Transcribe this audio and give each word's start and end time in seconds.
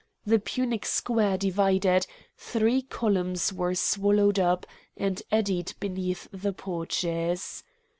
The 0.25 0.39
Punic 0.39 0.87
square 0.87 1.37
divided; 1.37 2.07
three 2.35 2.81
columns 2.81 3.53
were 3.53 3.75
swallowed 3.75 4.39
up, 4.39 4.65
and 4.97 5.21
eddied 5.31 5.75
beneath 5.79 6.27
the 6.33 6.53
porches. 6.53 7.63